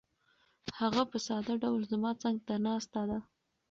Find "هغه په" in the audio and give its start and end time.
0.79-1.17